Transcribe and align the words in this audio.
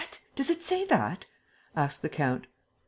Does 0.35 0.49
it 0.49 0.63
say 0.63 0.83
that?" 0.85 1.25
asked 1.75 2.01
the 2.01 2.09
count. 2.09 2.47